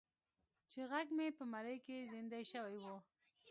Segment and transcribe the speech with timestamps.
[0.71, 2.85] چې غږ مې په مرۍ کې زیندۍ شوی و.